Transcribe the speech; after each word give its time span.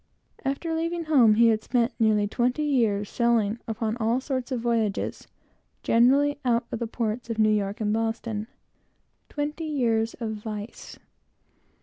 After 0.43 0.73
leaving 0.73 1.03
home, 1.03 1.35
he 1.35 1.49
had 1.49 1.61
spent 1.61 1.91
nearly 1.99 2.27
twenty 2.27 2.63
years, 2.63 3.07
sailing 3.07 3.59
upon 3.67 3.97
all 3.97 4.19
sorts 4.19 4.51
of 4.51 4.59
voyages, 4.59 5.27
generally 5.83 6.39
out 6.43 6.65
of 6.71 6.79
the 6.79 6.87
ports 6.87 7.29
of 7.29 7.37
New 7.37 7.51
York 7.51 7.79
and 7.79 7.93
Boston. 7.93 8.47
Twenty 9.29 9.65
years 9.65 10.15
of 10.15 10.31
vice! 10.31 10.97